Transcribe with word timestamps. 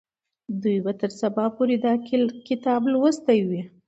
دوی 0.61 0.77
به 0.85 0.91
تر 1.01 1.11
سبا 1.21 1.45
پورې 1.55 1.75
دا 1.85 1.93
کتاب 2.47 2.81
لوستی 2.91 3.39
وي. 3.49 3.61